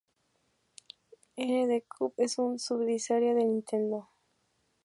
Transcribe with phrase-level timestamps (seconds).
[1.43, 4.09] Nd Cube es una subsidiaria de Nintendo.